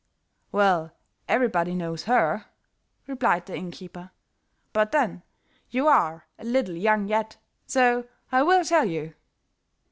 "Well, 0.51 0.93
everybody 1.27 1.75
knows 1.75 2.05
her," 2.05 2.45
replied 3.05 3.45
the 3.45 3.55
inn 3.55 3.69
keeper; 3.69 4.09
"but 4.73 4.91
then, 4.91 5.21
you 5.69 5.87
are 5.87 6.25
a 6.39 6.43
little 6.43 6.75
young 6.75 7.07
yet, 7.07 7.37
so 7.67 8.07
I 8.31 8.41
will 8.41 8.65
tell 8.65 8.85
you." 8.85 9.13